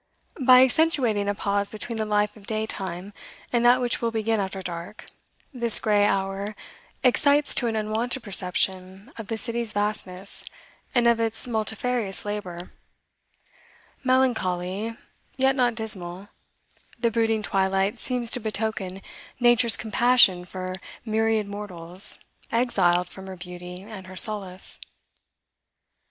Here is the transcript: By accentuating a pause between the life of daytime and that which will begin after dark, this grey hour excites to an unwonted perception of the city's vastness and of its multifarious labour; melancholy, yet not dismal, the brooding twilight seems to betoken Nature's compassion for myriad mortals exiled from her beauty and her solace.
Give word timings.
By 0.43 0.61
accentuating 0.63 1.29
a 1.29 1.35
pause 1.35 1.69
between 1.69 1.99
the 1.99 2.05
life 2.07 2.35
of 2.35 2.47
daytime 2.47 3.13
and 3.53 3.63
that 3.63 3.79
which 3.79 4.01
will 4.01 4.09
begin 4.09 4.39
after 4.39 4.63
dark, 4.63 5.05
this 5.53 5.79
grey 5.79 6.07
hour 6.07 6.55
excites 7.03 7.53
to 7.53 7.67
an 7.67 7.75
unwonted 7.75 8.23
perception 8.23 9.13
of 9.19 9.27
the 9.27 9.37
city's 9.37 9.73
vastness 9.73 10.43
and 10.95 11.05
of 11.05 11.19
its 11.19 11.47
multifarious 11.47 12.25
labour; 12.25 12.73
melancholy, 14.03 14.97
yet 15.37 15.55
not 15.55 15.75
dismal, 15.75 16.29
the 16.97 17.11
brooding 17.11 17.43
twilight 17.43 17.99
seems 17.99 18.31
to 18.31 18.39
betoken 18.39 19.03
Nature's 19.39 19.77
compassion 19.77 20.45
for 20.45 20.73
myriad 21.05 21.45
mortals 21.45 22.25
exiled 22.51 23.07
from 23.07 23.27
her 23.27 23.37
beauty 23.37 23.83
and 23.83 24.07
her 24.07 24.17
solace. 24.17 24.81